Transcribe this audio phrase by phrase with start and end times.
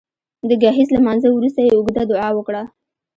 [0.49, 2.63] د ګهیځ لمانځه وروسته يې اوږده دعا وکړه